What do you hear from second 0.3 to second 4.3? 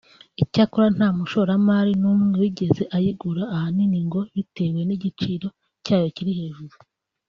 Icyakora nta mushoramari n’umwe wigeze ayigura ahanini ngo